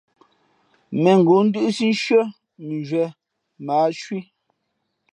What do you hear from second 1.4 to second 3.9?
ndʉ́ʼsí nshʉ́ά mʉnzhwīē mα ǎ